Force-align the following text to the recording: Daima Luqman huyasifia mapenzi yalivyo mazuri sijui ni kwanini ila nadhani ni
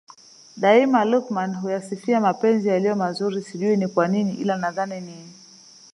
Daima 0.61 1.01
Luqman 1.05 1.53
huyasifia 1.61 2.19
mapenzi 2.21 2.67
yalivyo 2.69 2.95
mazuri 2.95 3.41
sijui 3.41 3.77
ni 3.77 3.87
kwanini 3.87 4.33
ila 4.33 4.57
nadhani 4.57 5.01
ni 5.01 5.31